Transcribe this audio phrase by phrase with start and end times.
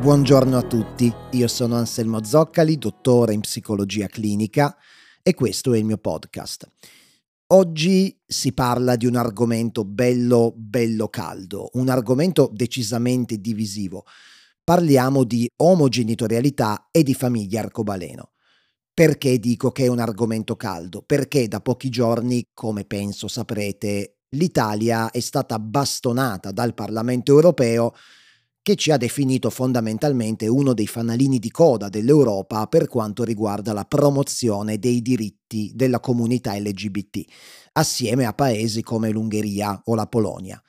[0.00, 4.76] Buongiorno a tutti, io sono Anselmo Zoccali, dottore in psicologia clinica
[5.22, 6.70] e questo è il mio podcast.
[7.48, 14.04] Oggi si parla di un argomento bello, bello caldo, un argomento decisamente divisivo.
[14.62, 18.32] Parliamo di omogenitorialità e di famiglia arcobaleno.
[18.94, 21.02] Perché dico che è un argomento caldo?
[21.02, 27.94] Perché da pochi giorni, come penso saprete, l'Italia è stata bastonata dal Parlamento europeo
[28.64, 33.84] che ci ha definito fondamentalmente uno dei fanalini di coda dell'Europa per quanto riguarda la
[33.84, 37.24] promozione dei diritti della comunità LGBT,
[37.72, 40.62] assieme a paesi come l'Ungheria o la Polonia.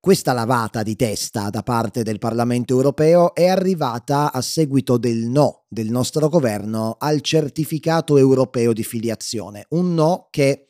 [0.00, 5.64] Questa lavata di testa da parte del Parlamento europeo è arrivata a seguito del no
[5.68, 10.66] del nostro governo al certificato europeo di filiazione, un no che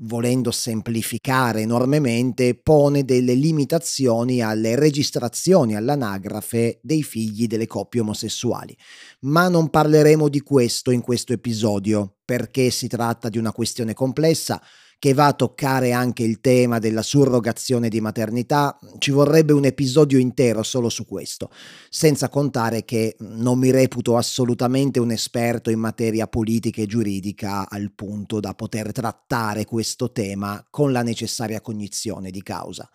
[0.00, 8.76] volendo semplificare enormemente, pone delle limitazioni alle registrazioni all'anagrafe dei figli delle coppie omosessuali.
[9.20, 14.62] Ma non parleremo di questo in questo episodio, perché si tratta di una questione complessa
[14.98, 20.18] che va a toccare anche il tema della surrogazione di maternità, ci vorrebbe un episodio
[20.18, 21.50] intero solo su questo,
[21.88, 27.92] senza contare che non mi reputo assolutamente un esperto in materia politica e giuridica al
[27.94, 32.88] punto da poter trattare questo tema con la necessaria cognizione di causa.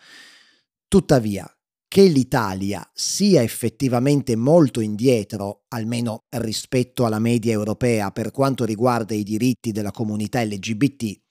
[0.87, 1.49] Tuttavia,
[1.87, 9.21] che l'Italia sia effettivamente molto indietro, almeno rispetto alla media europea per quanto riguarda i
[9.21, 11.21] diritti della comunità LGBT,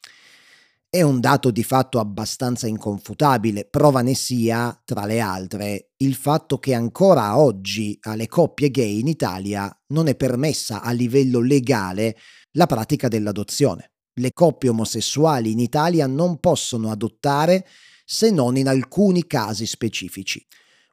[0.95, 6.59] è un dato di fatto abbastanza inconfutabile, prova ne sia, tra le altre, il fatto
[6.59, 12.19] che ancora oggi alle coppie gay in Italia non è permessa a livello legale
[12.59, 13.93] la pratica dell'adozione.
[14.21, 17.67] Le coppie omosessuali in Italia non possono adottare
[18.05, 20.47] se non in alcuni casi specifici.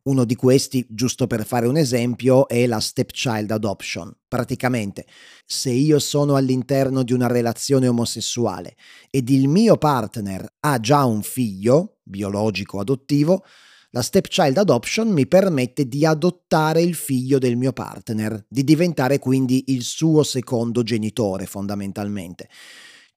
[0.09, 4.11] Uno di questi, giusto per fare un esempio, è la stepchild adoption.
[4.27, 5.05] Praticamente,
[5.45, 8.75] se io sono all'interno di una relazione omosessuale
[9.11, 13.45] ed il mio partner ha già un figlio, biologico adottivo,
[13.91, 19.65] la stepchild adoption mi permette di adottare il figlio del mio partner, di diventare quindi
[19.67, 22.49] il suo secondo genitore fondamentalmente.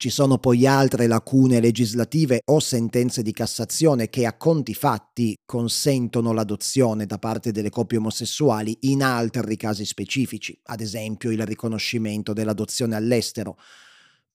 [0.02, 6.32] Ci sono poi altre lacune legislative o sentenze di Cassazione che a conti fatti consentono
[6.32, 12.96] l'adozione da parte delle coppie omosessuali in altri casi specifici, ad esempio il riconoscimento dell'adozione
[12.96, 13.56] all'estero.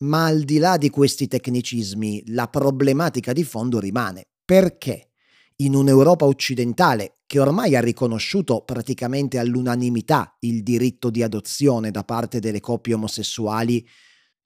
[0.03, 4.27] Ma al di là di questi tecnicismi, la problematica di fondo rimane.
[4.45, 5.09] Perché?
[5.57, 12.39] In un'Europa occidentale che ormai ha riconosciuto praticamente all'unanimità il diritto di adozione da parte
[12.39, 13.85] delle coppie omosessuali,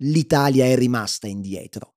[0.04, 1.96] l'Italia è rimasta indietro.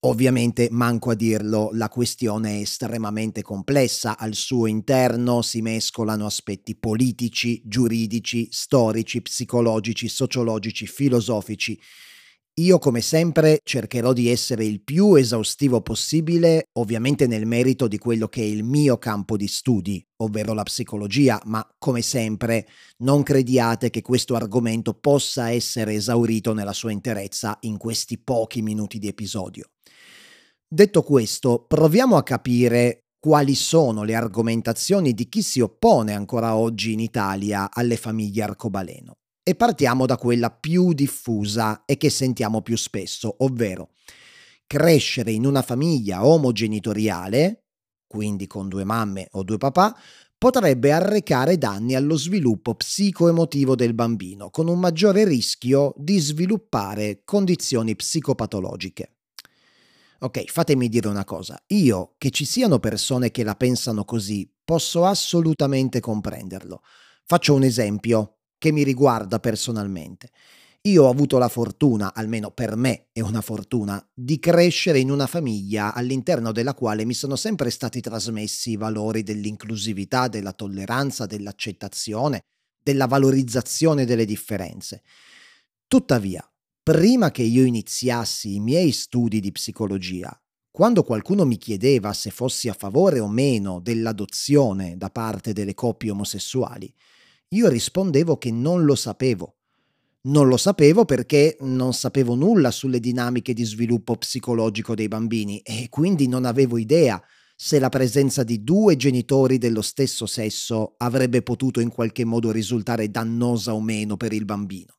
[0.00, 6.76] Ovviamente, manco a dirlo, la questione è estremamente complessa, al suo interno si mescolano aspetti
[6.76, 11.80] politici, giuridici, storici, psicologici, sociologici, filosofici
[12.58, 18.28] io come sempre cercherò di essere il più esaustivo possibile, ovviamente nel merito di quello
[18.28, 22.66] che è il mio campo di studi, ovvero la psicologia, ma come sempre
[23.02, 28.98] non crediate che questo argomento possa essere esaurito nella sua interezza in questi pochi minuti
[28.98, 29.66] di episodio.
[30.66, 36.92] Detto questo, proviamo a capire quali sono le argomentazioni di chi si oppone ancora oggi
[36.92, 39.16] in Italia alle famiglie arcobaleno.
[39.48, 43.90] E partiamo da quella più diffusa e che sentiamo più spesso, ovvero
[44.66, 47.66] crescere in una famiglia omogenitoriale,
[48.08, 49.96] quindi con due mamme o due papà,
[50.36, 57.94] potrebbe arrecare danni allo sviluppo psicoemotivo del bambino, con un maggiore rischio di sviluppare condizioni
[57.94, 59.18] psicopatologiche.
[60.18, 65.04] Ok, fatemi dire una cosa, io che ci siano persone che la pensano così, posso
[65.04, 66.80] assolutamente comprenderlo.
[67.24, 70.30] Faccio un esempio, che mi riguarda personalmente.
[70.82, 75.26] Io ho avuto la fortuna, almeno per me è una fortuna, di crescere in una
[75.26, 82.42] famiglia all'interno della quale mi sono sempre stati trasmessi i valori dell'inclusività, della tolleranza, dell'accettazione,
[82.80, 85.02] della valorizzazione delle differenze.
[85.88, 86.48] Tuttavia,
[86.84, 90.40] prima che io iniziassi i miei studi di psicologia,
[90.70, 96.12] quando qualcuno mi chiedeva se fossi a favore o meno dell'adozione da parte delle coppie
[96.12, 96.94] omosessuali,
[97.48, 99.56] io rispondevo che non lo sapevo.
[100.22, 105.86] Non lo sapevo perché non sapevo nulla sulle dinamiche di sviluppo psicologico dei bambini e
[105.88, 107.22] quindi non avevo idea
[107.54, 113.10] se la presenza di due genitori dello stesso sesso avrebbe potuto in qualche modo risultare
[113.10, 114.96] dannosa o meno per il bambino.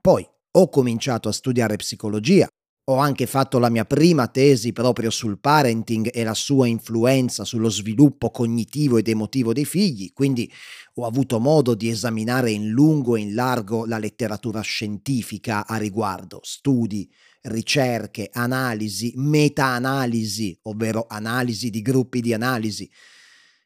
[0.00, 2.48] Poi ho cominciato a studiare psicologia,
[2.92, 7.68] ho anche fatto la mia prima tesi proprio sul parenting e la sua influenza sullo
[7.68, 10.50] sviluppo cognitivo ed emotivo dei figli, quindi
[10.94, 16.40] ho avuto modo di esaminare in lungo e in largo la letteratura scientifica a riguardo,
[16.42, 17.10] studi,
[17.42, 22.88] ricerche, analisi, meta-analisi, ovvero analisi di gruppi di analisi.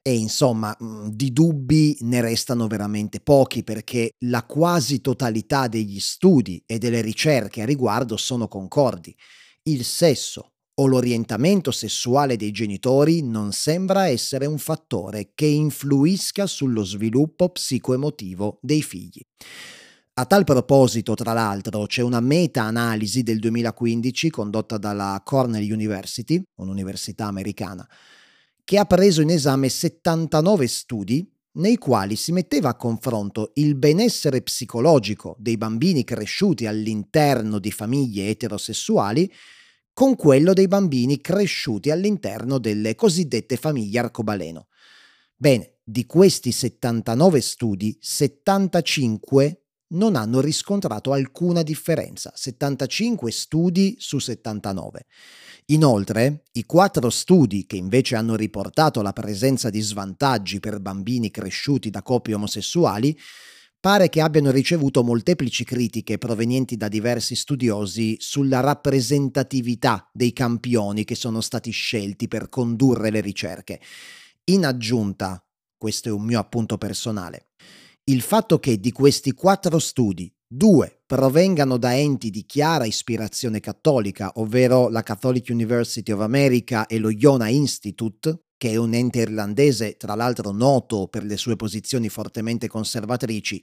[0.06, 6.62] E insomma, mm, di dubbi ne restano veramente pochi perché la quasi totalità degli studi
[6.64, 9.12] e delle ricerche a riguardo sono concordi.
[9.64, 16.84] Il sesso o l'orientamento sessuale dei genitori non sembra essere un fattore che influisca sullo
[16.84, 19.20] sviluppo psicoemotivo dei figli.
[20.18, 27.26] A tal proposito, tra l'altro, c'è una meta-analisi del 2015 condotta dalla Cornell University, un'università
[27.26, 27.84] americana,
[28.66, 34.42] che ha preso in esame 79 studi nei quali si metteva a confronto il benessere
[34.42, 39.32] psicologico dei bambini cresciuti all'interno di famiglie eterosessuali
[39.92, 44.66] con quello dei bambini cresciuti all'interno delle cosiddette famiglie arcobaleno.
[45.36, 49.60] Bene, di questi 79 studi, 75
[49.90, 55.06] non hanno riscontrato alcuna differenza, 75 studi su 79.
[55.70, 61.90] Inoltre, i quattro studi che invece hanno riportato la presenza di svantaggi per bambini cresciuti
[61.90, 63.18] da coppie omosessuali
[63.80, 71.16] pare che abbiano ricevuto molteplici critiche provenienti da diversi studiosi sulla rappresentatività dei campioni che
[71.16, 73.80] sono stati scelti per condurre le ricerche.
[74.44, 75.44] In aggiunta,
[75.76, 77.48] questo è un mio appunto personale,
[78.04, 84.32] il fatto che di questi quattro studi due provengano da enti di chiara ispirazione cattolica,
[84.36, 89.96] ovvero la Catholic University of America e lo Iona Institute, che è un ente irlandese
[89.96, 93.62] tra l'altro noto per le sue posizioni fortemente conservatrici,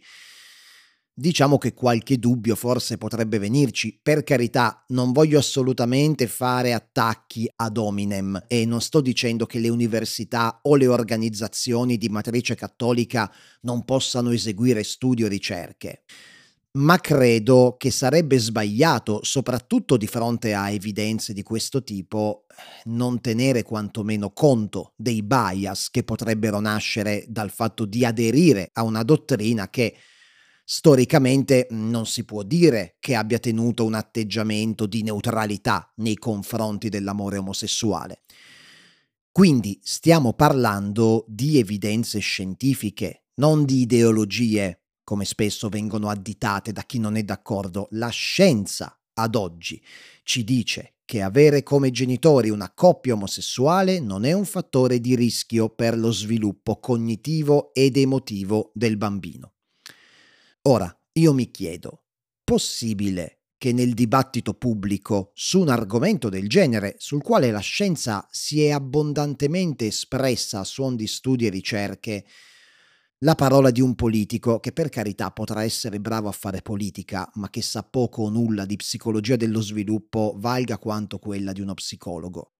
[1.15, 7.77] Diciamo che qualche dubbio forse potrebbe venirci, per carità, non voglio assolutamente fare attacchi ad
[7.77, 13.31] hominem e non sto dicendo che le università o le organizzazioni di matrice cattolica
[13.62, 16.01] non possano eseguire studi o ricerche.
[16.75, 22.45] Ma credo che sarebbe sbagliato, soprattutto di fronte a evidenze di questo tipo,
[22.85, 29.03] non tenere quantomeno conto dei bias che potrebbero nascere dal fatto di aderire a una
[29.03, 29.95] dottrina che
[30.63, 37.37] storicamente non si può dire che abbia tenuto un atteggiamento di neutralità nei confronti dell'amore
[37.37, 38.23] omosessuale.
[39.31, 47.00] Quindi stiamo parlando di evidenze scientifiche, non di ideologie, come spesso vengono additate da chi
[47.00, 47.88] non è d'accordo.
[47.91, 49.81] La scienza ad oggi
[50.23, 55.69] ci dice che avere come genitori una coppia omosessuale non è un fattore di rischio
[55.69, 59.53] per lo sviluppo cognitivo ed emotivo del bambino.
[60.63, 62.06] Ora, io mi chiedo,
[62.44, 68.63] possibile che nel dibattito pubblico su un argomento del genere, sul quale la scienza si
[68.63, 72.25] è abbondantemente espressa a suon di studi e ricerche,
[73.23, 77.49] la parola di un politico che per carità potrà essere bravo a fare politica, ma
[77.49, 82.51] che sa poco o nulla di psicologia dello sviluppo, valga quanto quella di uno psicologo.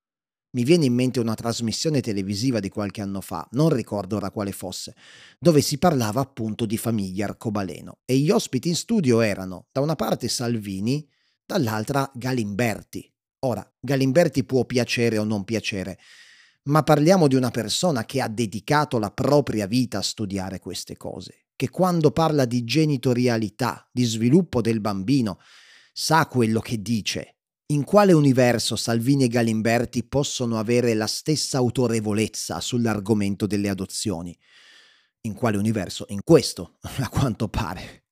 [0.51, 4.54] Mi viene in mente una trasmissione televisiva di qualche anno fa, non ricordo ora quale
[4.54, 4.95] fosse,
[5.38, 9.95] dove si parlava appunto di famiglia arcobaleno e gli ospiti in studio erano da una
[9.95, 11.06] parte Salvini,
[11.45, 13.12] dall'altra Galimberti.
[13.39, 16.00] Ora, Galimberti può piacere o non piacere,
[16.63, 21.48] ma parliamo di una persona che ha dedicato la propria vita a studiare queste cose,
[21.55, 25.39] che quando parla di genitorialità, di sviluppo del bambino,
[25.91, 27.34] sa quello che dice
[27.67, 34.38] in quale universo Salvini e Galimberti possono avere la stessa autorevolezza sull'argomento delle adozioni?
[35.22, 36.05] In quale universo?
[36.10, 38.03] In questo, a quanto pare.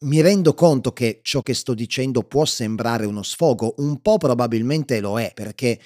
[0.00, 5.00] Mi rendo conto che ciò che sto dicendo può sembrare uno sfogo, un po' probabilmente
[5.00, 5.80] lo è, perché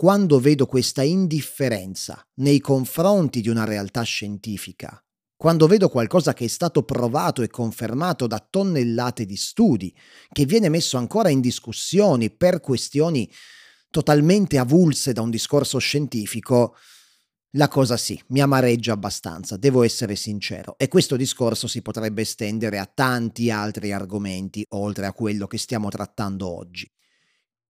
[0.00, 4.98] quando vedo questa indifferenza nei confronti di una realtà scientifica,
[5.36, 9.94] quando vedo qualcosa che è stato provato e confermato da tonnellate di studi,
[10.32, 13.30] che viene messo ancora in discussione per questioni
[13.90, 16.76] totalmente avulse da un discorso scientifico,
[17.56, 22.78] la cosa sì, mi amareggia abbastanza, devo essere sincero, e questo discorso si potrebbe estendere
[22.78, 26.90] a tanti altri argomenti, oltre a quello che stiamo trattando oggi.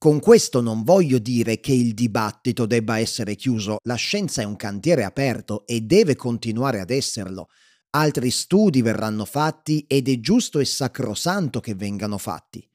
[0.01, 4.57] Con questo non voglio dire che il dibattito debba essere chiuso, la scienza è un
[4.57, 7.51] cantiere aperto e deve continuare ad esserlo.
[7.91, 12.67] Altri studi verranno fatti ed è giusto e sacrosanto che vengano fatti.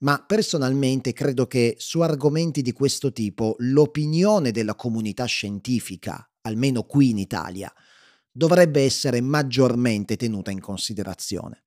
[0.00, 7.08] Ma personalmente credo che su argomenti di questo tipo l'opinione della comunità scientifica, almeno qui
[7.08, 7.72] in Italia,
[8.30, 11.65] dovrebbe essere maggiormente tenuta in considerazione.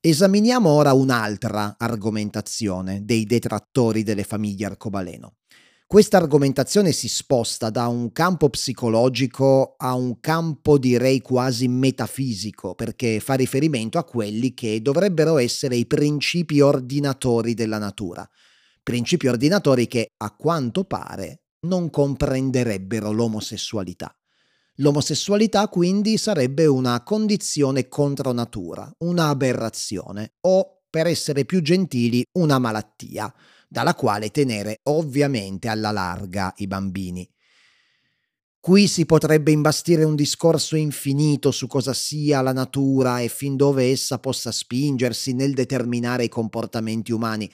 [0.00, 5.36] Esaminiamo ora un'altra argomentazione dei detrattori delle famiglie arcobaleno.
[5.86, 13.20] Questa argomentazione si sposta da un campo psicologico a un campo direi quasi metafisico, perché
[13.20, 18.28] fa riferimento a quelli che dovrebbero essere i principi ordinatori della natura.
[18.82, 24.12] Principi ordinatori che, a quanto pare, non comprenderebbero l'omosessualità.
[24.76, 32.58] L'omosessualità quindi sarebbe una condizione contro natura, una aberrazione o, per essere più gentili, una
[32.58, 33.32] malattia
[33.68, 37.28] dalla quale tenere ovviamente alla larga i bambini.
[38.60, 43.90] Qui si potrebbe imbastire un discorso infinito su cosa sia la natura e fin dove
[43.90, 47.48] essa possa spingersi nel determinare i comportamenti umani,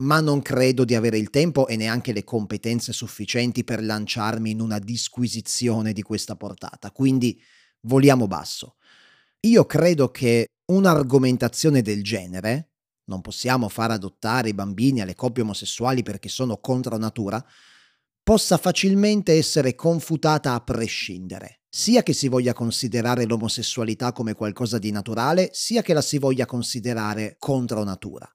[0.00, 4.60] ma non credo di avere il tempo e neanche le competenze sufficienti per lanciarmi in
[4.60, 7.40] una disquisizione di questa portata, quindi
[7.82, 8.76] voliamo basso.
[9.40, 12.70] Io credo che un'argomentazione del genere,
[13.04, 17.44] non possiamo far adottare i bambini alle coppie omosessuali perché sono contro natura,
[18.22, 24.92] possa facilmente essere confutata a prescindere, sia che si voglia considerare l'omosessualità come qualcosa di
[24.92, 28.30] naturale, sia che la si voglia considerare contro natura.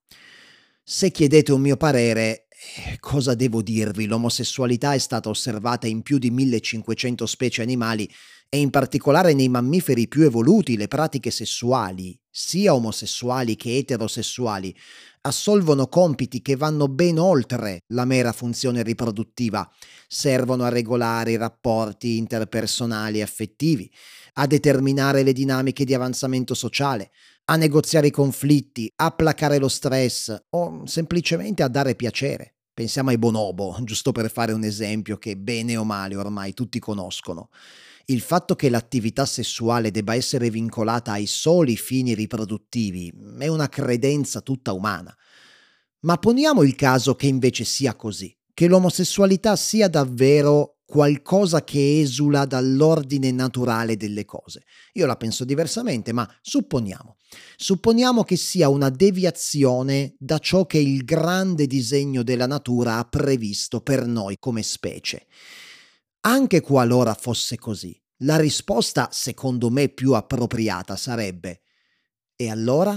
[0.88, 2.46] Se chiedete un mio parere,
[2.86, 4.06] eh, cosa devo dirvi?
[4.06, 8.08] L'omosessualità è stata osservata in più di 1500 specie animali
[8.50, 14.78] e in particolare nei mammiferi più evoluti le pratiche sessuali, sia omosessuali che eterosessuali,
[15.22, 19.68] assolvono compiti che vanno ben oltre la mera funzione riproduttiva,
[20.08, 23.92] servono a regolare i rapporti interpersonali e affettivi,
[24.34, 27.10] a determinare le dinamiche di avanzamento sociale,
[27.46, 32.56] a negoziare i conflitti, a placare lo stress o semplicemente a dare piacere.
[32.74, 37.50] Pensiamo ai bonobo, giusto per fare un esempio che bene o male ormai tutti conoscono
[38.08, 44.42] il fatto che l'attività sessuale debba essere vincolata ai soli fini riproduttivi è una credenza
[44.42, 45.16] tutta umana.
[46.02, 52.46] Ma poniamo il caso che invece sia così, che l'omosessualità sia davvero qualcosa che esula
[52.46, 54.66] dall'ordine naturale delle cose.
[54.94, 57.16] Io la penso diversamente, ma supponiamo.
[57.56, 63.82] Supponiamo che sia una deviazione da ciò che il grande disegno della natura ha previsto
[63.82, 65.28] per noi come specie.
[66.22, 71.62] Anche qualora fosse così, la risposta secondo me più appropriata sarebbe
[72.38, 72.94] e allora?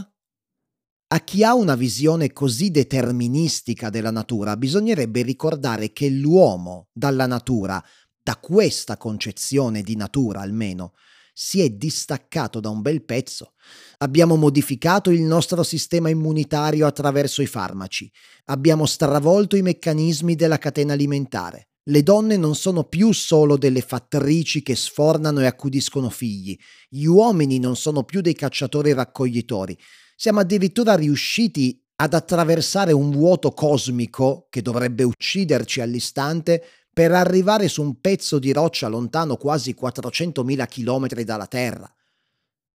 [1.11, 7.83] A chi ha una visione così deterministica della natura bisognerebbe ricordare che l'uomo dalla natura,
[8.21, 10.95] da questa concezione di natura almeno,
[11.40, 13.52] si è distaccato da un bel pezzo.
[13.99, 18.11] Abbiamo modificato il nostro sistema immunitario attraverso i farmaci,
[18.47, 24.64] abbiamo stravolto i meccanismi della catena alimentare, le donne non sono più solo delle fattrici
[24.64, 29.78] che sfornano e accudiscono figli, gli uomini non sono più dei cacciatori e raccoglitori.
[30.16, 36.64] Siamo addirittura riusciti ad attraversare un vuoto cosmico che dovrebbe ucciderci all'istante
[36.99, 41.88] per arrivare su un pezzo di roccia lontano quasi 400.000 km dalla Terra.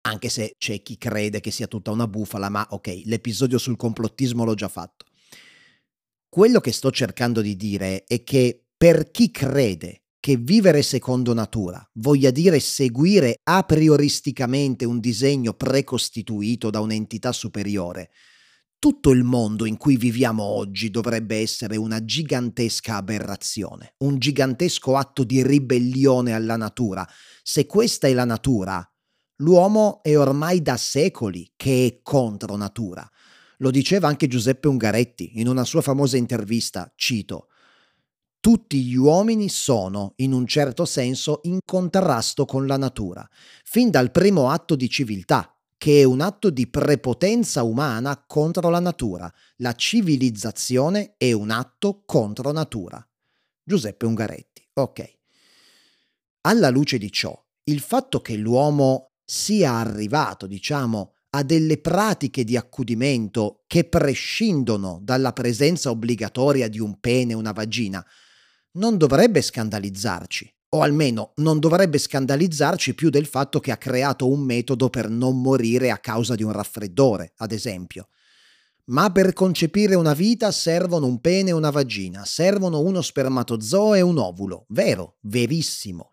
[0.01, 4.44] Anche se c'è chi crede che sia tutta una bufala, ma ok, l'episodio sul complottismo
[4.44, 5.06] l'ho già fatto.
[6.30, 11.84] Quello che sto cercando di dire è che per chi crede che vivere secondo natura
[11.94, 18.12] voglia dire seguire a prioristicamente un disegno precostituito da un'entità superiore,
[18.82, 25.24] tutto il mondo in cui viviamo oggi dovrebbe essere una gigantesca aberrazione, un gigantesco atto
[25.24, 27.08] di ribellione alla natura.
[27.44, 28.84] Se questa è la natura,
[29.36, 33.08] l'uomo è ormai da secoli che è contro natura.
[33.58, 37.50] Lo diceva anche Giuseppe Ungaretti in una sua famosa intervista, cito,
[38.40, 43.30] tutti gli uomini sono, in un certo senso, in contrasto con la natura,
[43.64, 48.80] fin dal primo atto di civiltà, che è un atto di prepotenza umana contro la
[48.80, 49.34] natura.
[49.58, 53.04] La civilizzazione è un atto contro natura.
[53.64, 54.64] Giuseppe Ungaretti.
[54.74, 55.18] Ok.
[56.42, 62.56] Alla luce di ciò, il fatto che l'uomo sia arrivato, diciamo, a delle pratiche di
[62.56, 68.06] accudimento che prescindono dalla presenza obbligatoria di un pene e una vagina,
[68.74, 74.42] non dovrebbe scandalizzarci, o almeno non dovrebbe scandalizzarci più del fatto che ha creato un
[74.42, 78.08] metodo per non morire a causa di un raffreddore, ad esempio.
[78.86, 84.01] Ma per concepire una vita servono un pene e una vagina, servono uno spermatozoo e
[84.01, 86.12] un ovulo, vero, verissimo.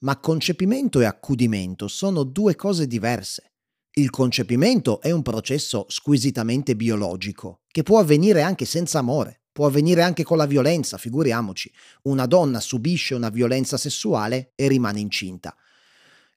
[0.00, 3.52] Ma concepimento e accudimento sono due cose diverse.
[3.92, 10.02] Il concepimento è un processo squisitamente biologico, che può avvenire anche senza amore può avvenire
[10.02, 11.68] anche con la violenza, figuriamoci.
[12.02, 15.52] Una donna subisce una violenza sessuale e rimane incinta.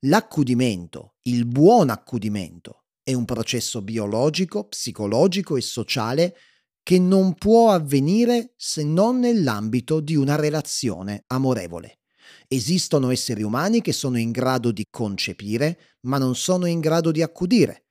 [0.06, 6.36] L'accudimento, il buon accudimento, è un processo biologico, psicologico e sociale
[6.82, 12.00] che non può avvenire se non nell'ambito di una relazione amorevole.
[12.48, 17.22] Esistono esseri umani che sono in grado di concepire, ma non sono in grado di
[17.22, 17.84] accudire.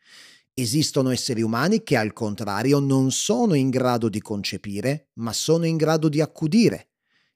[0.61, 5.79] Esistono esseri umani che al contrario non sono in grado di concepire, ma sono in
[5.79, 6.90] grado di accudire.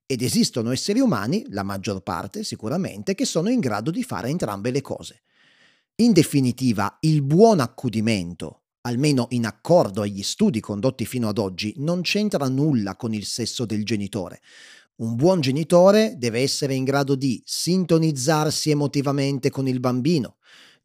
[0.04, 4.70] Ed esistono esseri umani, la maggior parte sicuramente, che sono in grado di fare entrambe
[4.70, 5.22] le cose.
[6.02, 12.02] In definitiva, il buon accudimento, almeno in accordo agli studi condotti fino ad oggi, non
[12.02, 14.42] c'entra nulla con il sesso del genitore.
[14.96, 20.36] Un buon genitore deve essere in grado di sintonizzarsi emotivamente con il bambino,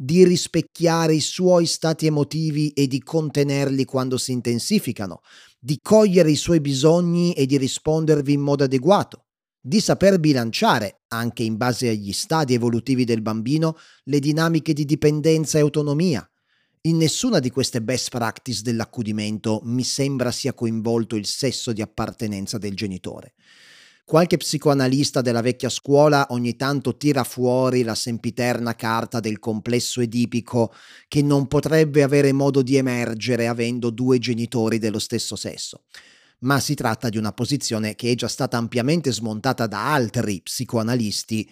[0.01, 5.19] di rispecchiare i suoi stati emotivi e di contenerli quando si intensificano,
[5.59, 9.25] di cogliere i suoi bisogni e di rispondervi in modo adeguato,
[9.59, 13.75] di saper bilanciare, anche in base agli stadi evolutivi del bambino,
[14.05, 16.25] le dinamiche di dipendenza e autonomia.
[16.83, 22.57] In nessuna di queste best practice dell'accudimento mi sembra sia coinvolto il sesso di appartenenza
[22.57, 23.33] del genitore.
[24.09, 30.73] Qualche psicoanalista della vecchia scuola ogni tanto tira fuori la sempiterna carta del complesso edipico
[31.07, 35.83] che non potrebbe avere modo di emergere avendo due genitori dello stesso sesso.
[36.39, 41.47] Ma si tratta di una posizione che è già stata ampiamente smontata da altri psicoanalisti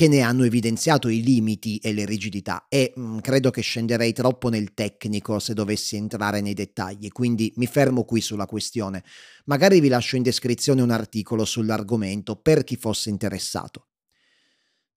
[0.00, 4.14] che ne hanno evidenziato i limiti e le rigidità e mh, mm, credo che scenderei
[4.14, 9.04] troppo nel tecnico se dovessi entrare nei dettagli, quindi mi fermo qui sulla questione.
[9.44, 13.88] Magari vi lascio in descrizione un articolo sull'argomento per chi fosse interessato.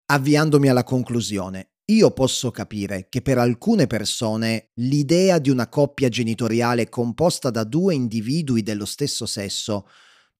[0.05, 6.87] Avviandomi alla conclusione, io posso capire che per alcune persone l'idea di una coppia genitoriale
[6.87, 9.85] composta da due individui dello stesso sesso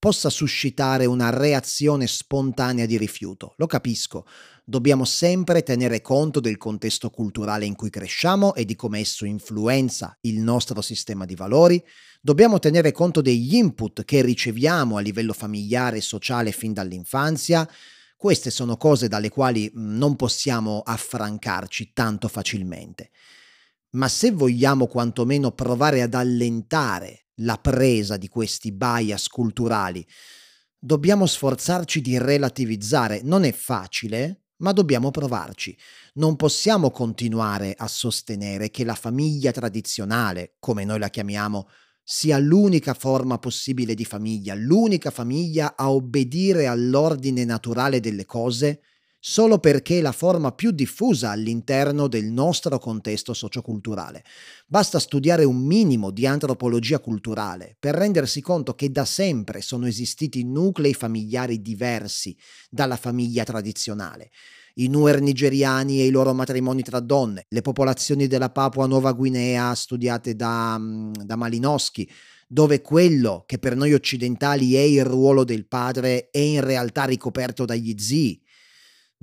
[0.03, 3.53] possa suscitare una reazione spontanea di rifiuto.
[3.55, 4.25] Lo capisco,
[4.65, 10.17] dobbiamo sempre tenere conto del contesto culturale in cui cresciamo e di come esso influenza
[10.23, 11.81] il nostro sistema di valori,
[12.19, 17.65] dobbiamo tenere conto degli input che riceviamo a livello familiare e sociale fin dall'infanzia,
[18.17, 23.09] queste sono cose dalle quali non possiamo affrancarci tanto facilmente.
[23.91, 30.05] Ma se vogliamo quantomeno provare ad allentare la presa di questi bias culturali.
[30.77, 33.21] Dobbiamo sforzarci di relativizzare.
[33.23, 35.77] Non è facile, ma dobbiamo provarci.
[36.15, 41.67] Non possiamo continuare a sostenere che la famiglia tradizionale, come noi la chiamiamo,
[42.03, 48.81] sia l'unica forma possibile di famiglia, l'unica famiglia a obbedire all'ordine naturale delle cose
[49.25, 54.21] solo perché è la forma più diffusa all'interno del nostro contesto socioculturale.
[54.67, 60.43] Basta studiare un minimo di antropologia culturale per rendersi conto che da sempre sono esistiti
[60.43, 62.35] nuclei familiari diversi
[62.69, 64.29] dalla famiglia tradizionale
[64.77, 69.73] i Nuer nigeriani e i loro matrimoni tra donne, le popolazioni della Papua Nuova Guinea
[69.75, 72.09] studiate da, mm, da Malinowski,
[72.47, 77.65] dove quello che per noi occidentali è il ruolo del padre è in realtà ricoperto
[77.65, 78.42] dagli zii,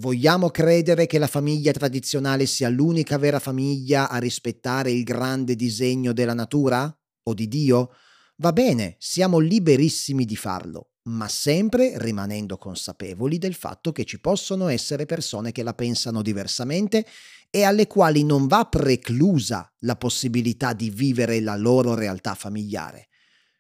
[0.01, 6.15] Vogliamo credere che la famiglia tradizionale sia l'unica vera famiglia a rispettare il grande disegno
[6.15, 6.91] della natura?
[7.25, 7.93] O di Dio?
[8.37, 14.69] Va bene, siamo liberissimi di farlo, ma sempre rimanendo consapevoli del fatto che ci possono
[14.69, 17.05] essere persone che la pensano diversamente
[17.51, 23.09] e alle quali non va preclusa la possibilità di vivere la loro realtà familiare,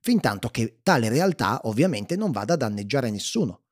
[0.00, 3.64] fintanto che tale realtà ovviamente non vada a danneggiare nessuno.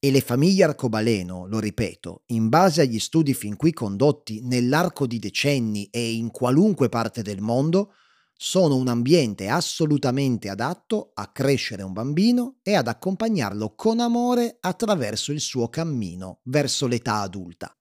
[0.00, 5.18] E le famiglie arcobaleno, lo ripeto, in base agli studi fin qui condotti nell'arco di
[5.18, 7.94] decenni e in qualunque parte del mondo,
[8.36, 15.32] sono un ambiente assolutamente adatto a crescere un bambino e ad accompagnarlo con amore attraverso
[15.32, 17.76] il suo cammino verso l'età adulta.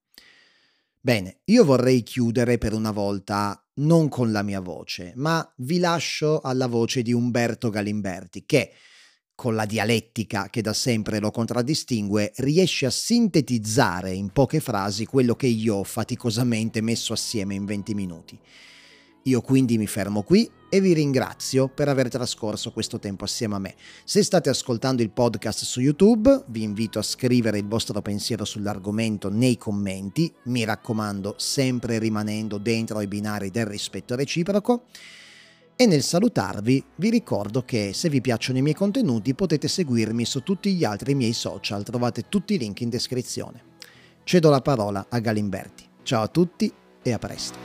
[1.00, 6.42] Bene, io vorrei chiudere per una volta non con la mia voce, ma vi lascio
[6.42, 8.72] alla voce di Umberto Galimberti, che
[9.38, 15.36] con la dialettica che da sempre lo contraddistingue, riesce a sintetizzare in poche frasi quello
[15.36, 18.40] che io ho faticosamente messo assieme in 20 minuti.
[19.26, 23.60] Io quindi mi fermo qui e vi ringrazio per aver trascorso questo tempo assieme a
[23.60, 23.76] me.
[24.04, 29.30] Se state ascoltando il podcast su YouTube, vi invito a scrivere il vostro pensiero sull'argomento
[29.30, 34.86] nei commenti, mi raccomando sempre rimanendo dentro ai binari del rispetto reciproco.
[35.80, 40.42] E nel salutarvi vi ricordo che se vi piacciono i miei contenuti potete seguirmi su
[40.42, 43.62] tutti gli altri miei social, trovate tutti i link in descrizione.
[44.24, 45.84] Cedo la parola a Galimberti.
[46.02, 47.60] Ciao a tutti e a presto.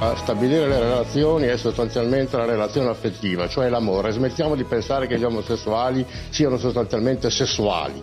[0.00, 4.12] A stabilire le relazioni è sostanzialmente la relazione affettiva, cioè l'amore.
[4.12, 8.02] Smettiamo di pensare che gli omosessuali siano sostanzialmente sessuali.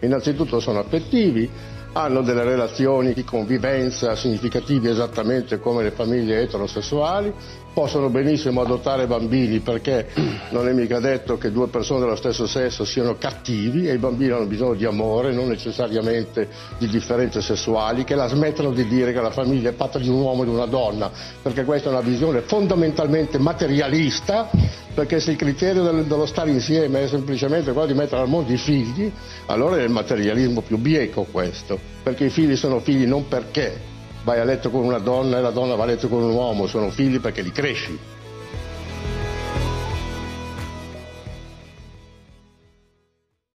[0.00, 1.50] Innanzitutto sono affettivi,
[1.92, 7.32] hanno delle relazioni di convivenza significative esattamente come le famiglie eterosessuali,
[7.72, 10.08] possono benissimo adottare bambini perché
[10.50, 14.32] non è mica detto che due persone dello stesso sesso siano cattivi e i bambini
[14.32, 19.20] hanno bisogno di amore, non necessariamente di differenze sessuali, che la smettano di dire che
[19.20, 22.02] la famiglia è fatta di un uomo e di una donna, perché questa è una
[22.02, 24.50] visione fondamentalmente materialista,
[24.94, 28.58] perché se il criterio dello stare insieme è semplicemente quello di mettere al mondo i
[28.58, 29.10] figli,
[29.46, 33.90] allora è il materialismo più bieco questo, perché i figli sono figli non perché
[34.24, 36.66] vai a letto con una donna e la donna va a letto con un uomo,
[36.66, 37.98] sono figli perché li cresci.